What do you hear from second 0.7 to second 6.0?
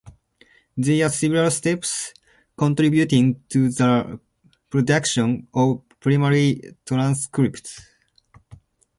There are several steps contributing to the production of